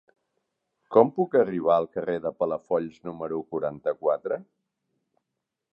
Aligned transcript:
Com 0.95 1.11
puc 1.17 1.35
arribar 1.41 1.75
al 1.75 1.85
carrer 1.97 2.15
de 2.23 2.33
Palafolls 2.41 2.97
número 3.09 3.41
quaranta-quatre? 3.53 4.41